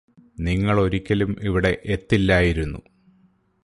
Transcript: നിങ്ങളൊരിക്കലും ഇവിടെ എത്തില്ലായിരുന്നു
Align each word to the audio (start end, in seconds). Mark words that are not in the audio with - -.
നിങ്ങളൊരിക്കലും 0.39 1.35
ഇവിടെ 1.41 1.81
എത്തില്ലായിരുന്നു 1.85 2.79